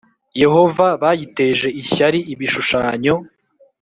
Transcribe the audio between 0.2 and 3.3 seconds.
Yehova bayiteje ishyari ibishushanyo